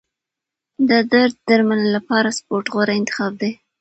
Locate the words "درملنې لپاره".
1.49-2.29